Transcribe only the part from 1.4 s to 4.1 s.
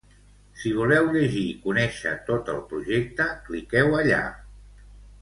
i conèixer tot el projecte cliqueu